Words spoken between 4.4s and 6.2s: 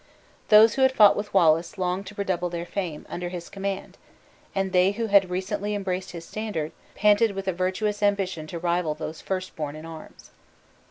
and they who had recently embraced